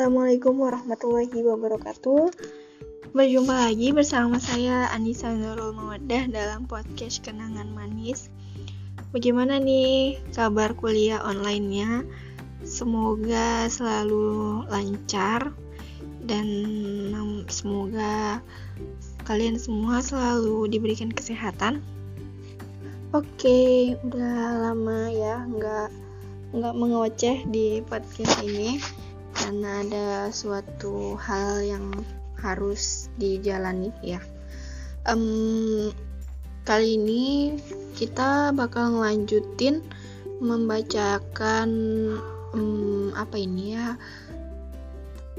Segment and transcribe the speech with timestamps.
[0.00, 2.32] Assalamualaikum warahmatullahi wabarakatuh.
[3.12, 8.32] Berjumpa lagi bersama saya Anissa Nurul Mawadah dalam podcast Kenangan Manis.
[9.12, 12.08] Bagaimana nih kabar kuliah online-nya?
[12.64, 15.52] Semoga selalu lancar
[16.24, 16.48] dan
[17.52, 18.40] semoga
[19.28, 21.84] kalian semua selalu diberikan kesehatan.
[23.12, 25.92] Oke, udah lama ya nggak
[26.56, 28.80] nggak mengoceh di podcast ini
[29.40, 31.86] karena ada suatu hal yang
[32.36, 34.20] harus dijalani ya.
[35.08, 35.90] Um,
[36.68, 37.56] kali ini
[37.96, 39.80] kita bakal ngelanjutin
[40.40, 41.68] membacakan
[42.52, 43.96] um, apa ini ya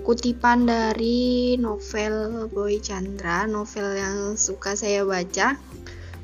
[0.01, 5.57] kutipan dari novel Boy Chandra, novel yang suka saya baca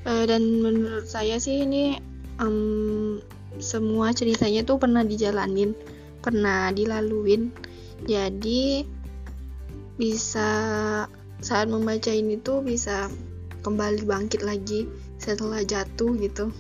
[0.10, 2.02] uh, dan menurut saya sih ini
[2.42, 3.22] um,
[3.62, 5.78] semua ceritanya tuh pernah dijalanin
[6.22, 7.54] pernah dilaluin
[8.06, 8.86] jadi
[9.98, 10.50] bisa
[11.42, 13.10] saat membaca ini tuh bisa
[13.66, 14.86] kembali bangkit lagi
[15.18, 16.54] setelah jatuh gitu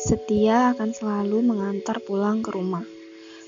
[0.00, 2.82] Setia akan selalu mengantar pulang ke rumah.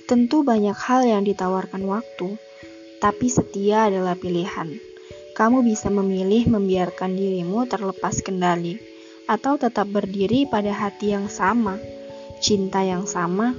[0.07, 2.39] Tentu banyak hal yang ditawarkan waktu,
[3.01, 4.92] tapi setia adalah pilihan.
[5.43, 8.79] Kamu bisa memilih membiarkan dirimu terlepas kendali,
[9.27, 11.83] atau tetap berdiri pada hati yang sama,
[12.39, 13.51] cinta yang sama.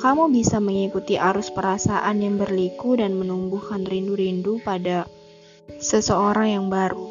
[0.00, 5.04] Kamu bisa mengikuti arus perasaan yang berliku dan menumbuhkan rindu-rindu pada
[5.76, 7.04] seseorang yang baru,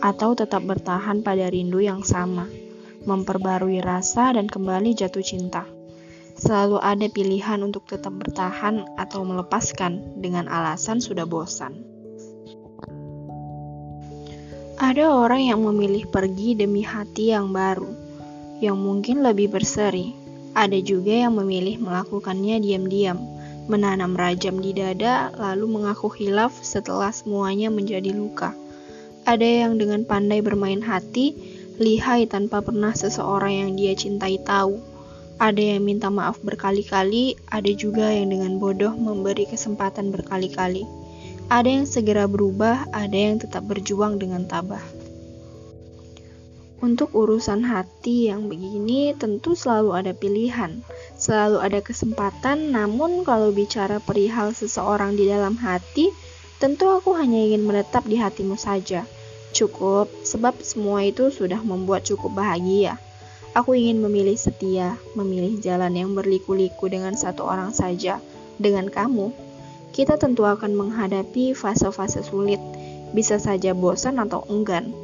[0.00, 2.48] atau tetap bertahan pada rindu yang sama
[3.04, 5.68] memperbarui rasa, dan kembali jatuh cinta.
[6.32, 11.89] Selalu ada pilihan untuk tetap bertahan atau melepaskan dengan alasan sudah bosan.
[14.90, 17.94] Ada orang yang memilih pergi demi hati yang baru,
[18.58, 20.10] yang mungkin lebih berseri.
[20.50, 23.22] Ada juga yang memilih melakukannya diam-diam,
[23.70, 28.50] menanam rajam di dada, lalu mengaku hilaf setelah semuanya menjadi luka.
[29.30, 31.38] Ada yang dengan pandai bermain hati,
[31.78, 34.74] lihai tanpa pernah seseorang yang dia cintai tahu.
[35.38, 40.82] Ada yang minta maaf berkali-kali, ada juga yang dengan bodoh memberi kesempatan berkali-kali.
[41.50, 44.86] Ada yang segera berubah, ada yang tetap berjuang dengan tabah.
[46.78, 50.78] Untuk urusan hati yang begini, tentu selalu ada pilihan,
[51.18, 52.70] selalu ada kesempatan.
[52.70, 56.14] Namun, kalau bicara perihal seseorang di dalam hati,
[56.62, 59.02] tentu aku hanya ingin menetap di hatimu saja.
[59.50, 62.94] Cukup, sebab semua itu sudah membuat cukup bahagia.
[63.58, 68.22] Aku ingin memilih setia, memilih jalan yang berliku-liku dengan satu orang saja,
[68.54, 69.49] dengan kamu.
[69.90, 72.62] Kita tentu akan menghadapi fase-fase sulit,
[73.10, 74.94] bisa saja bosan atau enggan.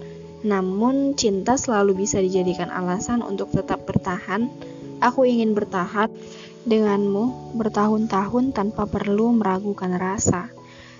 [0.47, 4.47] Namun, cinta selalu bisa dijadikan alasan untuk tetap bertahan.
[5.03, 6.09] Aku ingin bertahan
[6.67, 10.51] denganmu bertahun-tahun tanpa perlu meragukan rasa.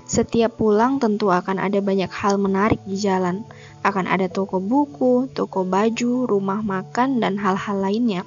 [0.07, 3.43] Setiap pulang tentu akan ada banyak hal menarik di jalan.
[3.83, 8.23] Akan ada toko buku, toko baju, rumah makan, dan hal-hal lainnya.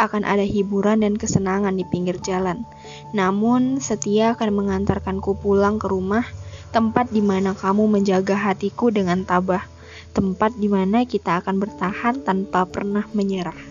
[0.00, 2.64] Akan ada hiburan dan kesenangan di pinggir jalan.
[3.12, 6.24] Namun, setia akan mengantarkanku pulang ke rumah,
[6.72, 9.68] tempat di mana kamu menjaga hatiku dengan tabah.
[10.16, 13.69] Tempat di mana kita akan bertahan tanpa pernah menyerah.